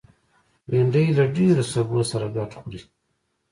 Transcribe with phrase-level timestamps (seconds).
[0.69, 2.81] بېنډۍ له ډېرو سبو سره ګډ خوري